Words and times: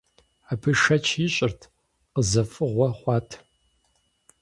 Абы 0.51 0.71
шэч 0.81 1.05
ишӏырт, 1.25 1.61
къызэфыгъуэ 2.13 2.87
хъуат. 2.97 3.29